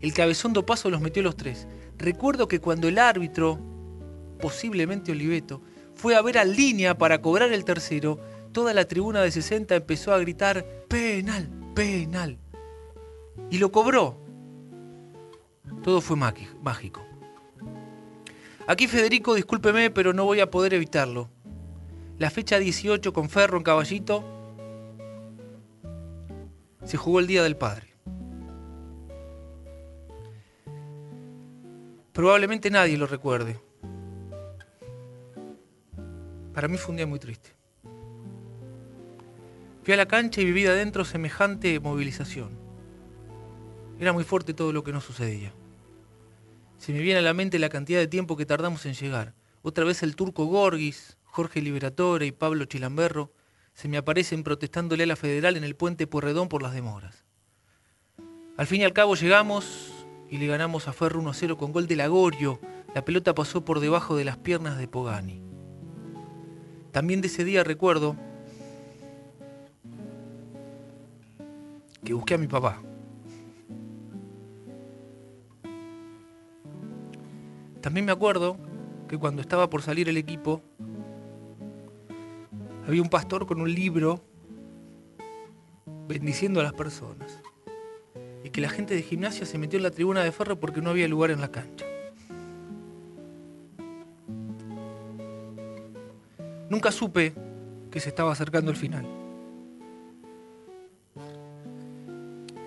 El 0.00 0.12
cabezón 0.12 0.52
do 0.52 0.64
paso 0.64 0.90
los 0.90 1.00
metió 1.00 1.22
los 1.22 1.36
tres. 1.36 1.66
Recuerdo 1.98 2.46
que 2.46 2.60
cuando 2.60 2.88
el 2.88 2.98
árbitro, 2.98 3.58
posiblemente 4.40 5.12
Oliveto, 5.12 5.62
fue 5.94 6.14
a 6.14 6.22
ver 6.22 6.38
a 6.38 6.44
línea 6.44 6.96
para 6.96 7.20
cobrar 7.20 7.52
el 7.52 7.64
tercero, 7.64 8.18
toda 8.52 8.74
la 8.74 8.86
tribuna 8.86 9.22
de 9.22 9.30
60 9.30 9.74
empezó 9.74 10.12
a 10.12 10.18
gritar 10.18 10.64
penal, 10.88 11.48
penal. 11.74 12.38
Y 13.50 13.58
lo 13.58 13.70
cobró. 13.70 14.18
Todo 15.82 16.00
fue 16.00 16.16
mágico. 16.16 17.11
Aquí 18.66 18.86
Federico, 18.86 19.34
discúlpeme, 19.34 19.90
pero 19.90 20.12
no 20.12 20.24
voy 20.24 20.40
a 20.40 20.50
poder 20.50 20.74
evitarlo. 20.74 21.28
La 22.18 22.30
fecha 22.30 22.58
18 22.58 23.12
con 23.12 23.28
Ferro 23.28 23.56
en 23.56 23.64
Caballito 23.64 24.24
se 26.84 26.96
jugó 26.96 27.18
el 27.18 27.26
Día 27.26 27.42
del 27.42 27.56
Padre. 27.56 27.88
Probablemente 32.12 32.70
nadie 32.70 32.96
lo 32.96 33.06
recuerde. 33.06 33.58
Para 36.54 36.68
mí 36.68 36.76
fue 36.76 36.90
un 36.90 36.96
día 36.96 37.06
muy 37.06 37.18
triste. 37.18 37.50
Fui 39.82 39.94
a 39.94 39.96
la 39.96 40.06
cancha 40.06 40.40
y 40.40 40.44
viví 40.44 40.66
adentro 40.66 41.04
semejante 41.04 41.80
movilización. 41.80 42.50
Era 43.98 44.12
muy 44.12 44.22
fuerte 44.22 44.54
todo 44.54 44.72
lo 44.72 44.84
que 44.84 44.92
nos 44.92 45.04
sucedía. 45.04 45.52
Se 46.82 46.92
me 46.92 46.98
viene 46.98 47.20
a 47.20 47.22
la 47.22 47.32
mente 47.32 47.60
la 47.60 47.68
cantidad 47.68 48.00
de 48.00 48.08
tiempo 48.08 48.36
que 48.36 48.44
tardamos 48.44 48.84
en 48.86 48.94
llegar. 48.94 49.34
Otra 49.62 49.84
vez 49.84 50.02
el 50.02 50.16
turco 50.16 50.46
Gorgis, 50.46 51.16
Jorge 51.22 51.62
Liberatore 51.62 52.26
y 52.26 52.32
Pablo 52.32 52.64
Chilamberro 52.64 53.30
se 53.72 53.86
me 53.86 53.98
aparecen 53.98 54.42
protestándole 54.42 55.04
a 55.04 55.06
la 55.06 55.14
federal 55.14 55.56
en 55.56 55.62
el 55.62 55.76
puente 55.76 56.08
Porredón 56.08 56.48
por 56.48 56.60
las 56.60 56.74
demoras. 56.74 57.24
Al 58.56 58.66
fin 58.66 58.80
y 58.80 58.84
al 58.84 58.92
cabo 58.92 59.14
llegamos 59.14 59.92
y 60.28 60.38
le 60.38 60.48
ganamos 60.48 60.88
a 60.88 60.92
Ferro 60.92 61.20
1 61.20 61.32
0 61.32 61.56
con 61.56 61.70
gol 61.70 61.86
de 61.86 61.94
Lagorio. 61.94 62.58
La 62.96 63.04
pelota 63.04 63.32
pasó 63.32 63.64
por 63.64 63.78
debajo 63.78 64.16
de 64.16 64.24
las 64.24 64.38
piernas 64.38 64.76
de 64.76 64.88
Pogani. 64.88 65.40
También 66.90 67.20
de 67.20 67.28
ese 67.28 67.44
día 67.44 67.62
recuerdo 67.62 68.16
que 72.04 72.12
busqué 72.12 72.34
a 72.34 72.38
mi 72.38 72.48
papá. 72.48 72.82
También 77.82 78.06
me 78.06 78.12
acuerdo 78.12 78.56
que 79.08 79.18
cuando 79.18 79.42
estaba 79.42 79.68
por 79.68 79.82
salir 79.82 80.08
el 80.08 80.16
equipo, 80.16 80.62
había 82.86 83.02
un 83.02 83.08
pastor 83.08 83.44
con 83.44 83.60
un 83.60 83.74
libro 83.74 84.22
bendiciendo 86.06 86.60
a 86.60 86.62
las 86.62 86.72
personas. 86.72 87.42
Y 88.44 88.50
que 88.50 88.60
la 88.60 88.68
gente 88.68 88.94
de 88.94 89.02
gimnasia 89.02 89.46
se 89.46 89.58
metió 89.58 89.78
en 89.78 89.82
la 89.82 89.90
tribuna 89.90 90.22
de 90.22 90.30
ferro 90.30 90.58
porque 90.60 90.80
no 90.80 90.90
había 90.90 91.08
lugar 91.08 91.32
en 91.32 91.40
la 91.40 91.50
cancha. 91.50 91.84
Nunca 96.70 96.92
supe 96.92 97.34
que 97.90 97.98
se 97.98 98.08
estaba 98.08 98.32
acercando 98.32 98.70
el 98.70 98.76
final. 98.76 99.06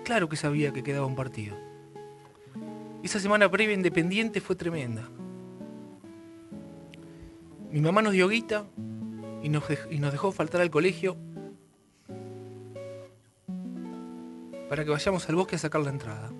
Claro 0.04 0.28
que 0.28 0.36
sabía 0.36 0.72
que 0.72 0.82
quedaba 0.82 1.06
un 1.06 1.16
partido. 1.16 1.56
Esa 3.06 3.20
semana 3.20 3.48
previa 3.48 3.72
Independiente 3.72 4.40
fue 4.40 4.56
tremenda. 4.56 5.08
Mi 7.70 7.80
mamá 7.80 8.02
nos 8.02 8.14
dio 8.14 8.26
guita 8.26 8.64
y 9.44 9.48
nos, 9.48 9.62
dejó 10.10 10.32
faltar 10.32 10.60
al 10.60 10.72
colegio 10.72 11.16
para 14.68 14.84
que 14.84 14.90
vayamos 14.90 15.28
al 15.28 15.36
bosque 15.36 15.54
a 15.54 15.58
sacar 15.60 15.82
la 15.82 15.90
entrada. 15.90 16.32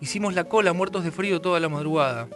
Hicimos 0.00 0.34
la 0.34 0.42
cola 0.42 0.72
muertos 0.72 1.04
de 1.04 1.12
frío 1.12 1.40
toda 1.40 1.60
la 1.60 1.68
madrugada. 1.68 2.28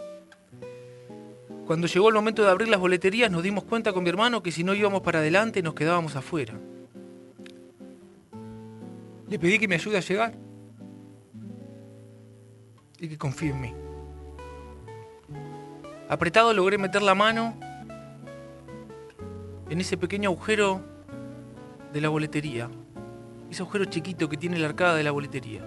Cuando 1.67 1.87
llegó 1.87 2.07
el 2.07 2.15
momento 2.15 2.43
de 2.43 2.49
abrir 2.49 2.69
las 2.69 2.79
boleterías 2.79 3.29
nos 3.29 3.43
dimos 3.43 3.65
cuenta 3.65 3.91
con 3.91 4.03
mi 4.03 4.09
hermano 4.09 4.41
que 4.41 4.53
si 4.53 4.63
no 4.63 4.73
íbamos 4.73 5.01
para 5.01 5.19
adelante 5.19 5.61
nos 5.61 5.73
quedábamos 5.73 6.15
afuera. 6.15 6.57
Le 9.27 9.37
pedí 9.37 9.59
que 9.59 9.67
me 9.67 9.75
ayude 9.75 9.97
a 9.97 9.99
llegar 9.99 10.42
y 13.03 13.09
que 13.09 13.17
confíe 13.17 13.49
en 13.49 13.59
mí. 13.59 13.73
Apretado 16.07 16.53
logré 16.53 16.77
meter 16.77 17.01
la 17.01 17.15
mano 17.15 17.53
en 19.69 19.81
ese 19.81 19.97
pequeño 19.97 20.29
agujero 20.29 20.81
de 21.91 21.99
la 21.99 22.07
boletería. 22.07 22.69
Ese 23.49 23.61
agujero 23.61 23.85
chiquito 23.85 24.29
que 24.29 24.37
tiene 24.37 24.57
la 24.57 24.67
arcada 24.67 24.95
de 24.95 25.03
la 25.03 25.11
boletería. 25.11 25.61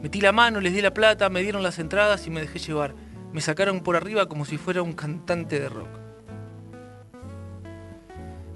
Metí 0.00 0.20
la 0.20 0.30
mano, 0.30 0.60
les 0.60 0.72
di 0.72 0.80
la 0.80 0.94
plata, 0.94 1.28
me 1.28 1.42
dieron 1.42 1.62
las 1.62 1.80
entradas 1.80 2.24
y 2.28 2.30
me 2.30 2.40
dejé 2.40 2.60
llevar. 2.60 2.94
Me 3.32 3.40
sacaron 3.40 3.80
por 3.80 3.96
arriba 3.96 4.28
como 4.28 4.44
si 4.44 4.56
fuera 4.56 4.82
un 4.82 4.92
cantante 4.92 5.58
de 5.58 5.68
rock. 5.68 5.88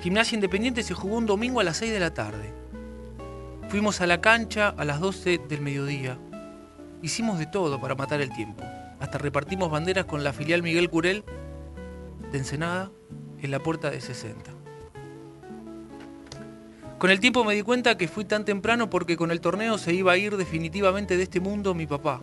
Gimnasia 0.00 0.37
Independiente 0.37 0.84
se 0.84 0.94
jugó 0.94 1.16
un 1.16 1.26
domingo 1.26 1.58
a 1.58 1.64
las 1.64 1.78
6 1.78 1.90
de 1.90 2.00
la 2.00 2.14
tarde. 2.14 2.52
Fuimos 3.68 4.00
a 4.00 4.06
la 4.06 4.20
cancha 4.20 4.68
a 4.68 4.84
las 4.84 5.00
12 5.00 5.38
del 5.48 5.62
mediodía. 5.62 6.16
Hicimos 7.02 7.38
de 7.38 7.46
todo 7.46 7.80
para 7.80 7.94
matar 7.94 8.20
el 8.20 8.32
tiempo. 8.32 8.64
Hasta 8.98 9.18
repartimos 9.18 9.70
banderas 9.70 10.04
con 10.04 10.24
la 10.24 10.32
filial 10.32 10.62
Miguel 10.62 10.90
Curel 10.90 11.24
de 12.32 12.38
Ensenada 12.38 12.90
en 13.40 13.50
la 13.50 13.61
puerta 13.61 13.90
de 13.90 14.00
60. 14.00 14.50
Con 16.98 17.11
el 17.11 17.20
tiempo 17.20 17.44
me 17.44 17.54
di 17.54 17.62
cuenta 17.62 17.96
que 17.96 18.08
fui 18.08 18.24
tan 18.24 18.44
temprano 18.44 18.90
porque 18.90 19.16
con 19.16 19.30
el 19.30 19.40
torneo 19.40 19.78
se 19.78 19.94
iba 19.94 20.11
a 20.11 20.16
ir 20.16 20.37
definitivamente 20.37 21.16
de 21.16 21.22
este 21.22 21.38
mundo 21.38 21.72
mi 21.72 21.87
papá. 21.87 22.20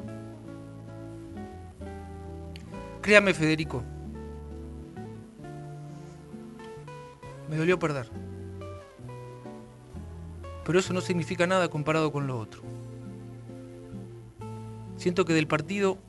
Créame, 3.01 3.33
Federico. 3.33 3.83
Me 7.49 7.55
dolió 7.55 7.79
perder. 7.79 8.09
Pero 10.65 10.79
eso 10.79 10.91
no 10.91 10.99
significa 10.99 11.47
nada 11.47 11.69
comparado 11.69 12.11
con 12.11 12.27
lo 12.27 12.37
otro. 12.37 12.74
Siento 15.05 15.23
que 15.23 15.33
del 15.35 15.45
partido 15.45 15.99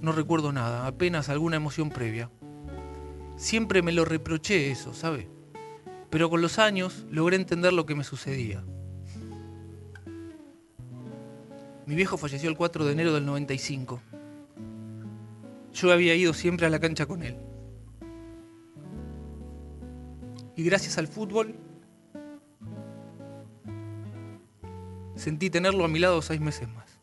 no 0.00 0.10
recuerdo 0.10 0.50
nada, 0.50 0.88
apenas 0.88 1.28
alguna 1.28 1.54
emoción 1.54 1.88
previa. 1.88 2.32
Siempre 3.36 3.80
me 3.80 3.92
lo 3.92 4.04
reproché 4.04 4.72
eso, 4.72 4.92
¿sabe? 4.92 5.28
Pero 6.10 6.28
con 6.28 6.42
los 6.42 6.58
años 6.58 7.06
logré 7.12 7.36
entender 7.36 7.72
lo 7.72 7.86
que 7.86 7.94
me 7.94 8.02
sucedía. 8.02 8.64
Mi 11.86 11.94
viejo 11.94 12.16
falleció 12.16 12.50
el 12.50 12.56
4 12.56 12.84
de 12.86 12.90
enero 12.90 13.14
del 13.14 13.24
95. 13.24 14.02
Yo 15.72 15.92
había 15.92 16.16
ido 16.16 16.32
siempre 16.32 16.66
a 16.66 16.70
la 16.70 16.80
cancha 16.80 17.06
con 17.06 17.22
él. 17.22 17.36
Y 20.56 20.64
gracias 20.64 20.98
al 20.98 21.06
fútbol 21.06 21.54
sentí 25.14 25.50
tenerlo 25.50 25.84
a 25.84 25.88
mi 25.88 26.00
lado 26.00 26.20
seis 26.20 26.40
meses 26.40 26.68
más. 26.68 26.98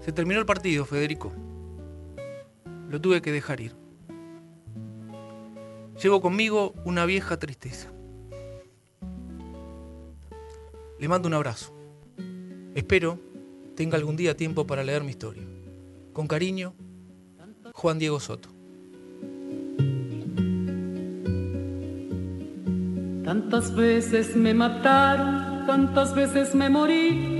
Se 0.00 0.12
terminó 0.12 0.40
el 0.40 0.46
partido, 0.46 0.84
Federico. 0.84 1.32
Lo 2.88 3.00
tuve 3.00 3.22
que 3.22 3.32
dejar 3.32 3.60
ir. 3.60 3.74
Llevo 6.02 6.20
conmigo 6.20 6.74
una 6.84 7.04
vieja 7.04 7.38
tristeza. 7.38 7.92
Le 10.98 11.08
mando 11.08 11.28
un 11.28 11.34
abrazo. 11.34 11.74
Espero 12.74 13.18
tenga 13.80 13.96
algún 13.96 14.14
día 14.14 14.36
tiempo 14.36 14.66
para 14.66 14.84
leer 14.84 15.02
mi 15.02 15.10
historia. 15.10 15.42
Con 16.12 16.26
cariño, 16.26 16.74
Juan 17.72 17.98
Diego 17.98 18.20
Soto. 18.20 18.50
Tantas 23.24 23.74
veces 23.74 24.36
me 24.36 24.52
mataron, 24.52 25.64
tantas 25.66 26.14
veces 26.14 26.54
me 26.54 26.68
morí. 26.68 27.39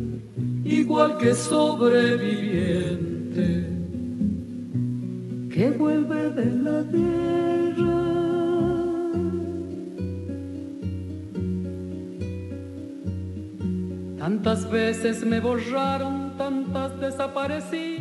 igual 0.63 1.17
que 1.17 1.33
sobreviviente 1.33 3.67
que 5.49 5.71
vuelve 5.71 6.29
de 6.29 6.45
la 6.45 6.83
guerra. 6.83 7.01
Tantas 14.17 14.69
veces 14.69 15.25
me 15.25 15.39
borraron, 15.39 16.37
tantas 16.37 16.99
desaparecí 16.99 18.00